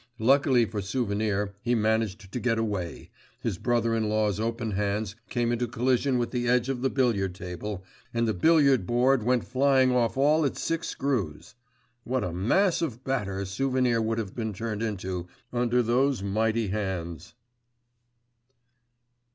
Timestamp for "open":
4.39-4.71